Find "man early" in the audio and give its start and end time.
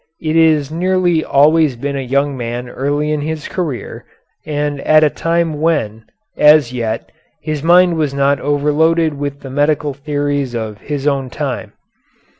2.35-3.11